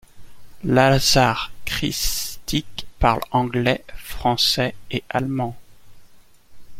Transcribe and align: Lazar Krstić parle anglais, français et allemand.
Lazar 0.63 1.51
Krstić 1.63 2.87
parle 2.97 3.21
anglais, 3.31 3.85
français 3.97 4.73
et 4.89 5.03
allemand. 5.09 5.55